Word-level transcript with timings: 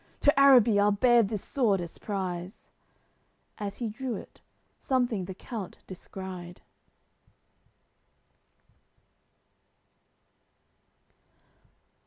To 0.21 0.33
Araby 0.35 0.79
I'll 0.79 0.91
bear 0.91 1.21
this 1.21 1.43
sword 1.45 1.79
as 1.79 1.99
prize." 1.99 2.71
As 3.59 3.77
he 3.77 3.87
drew 3.87 4.15
it, 4.15 4.41
something 4.79 5.25
the 5.25 5.35
count 5.35 5.77
descried. 5.85 6.63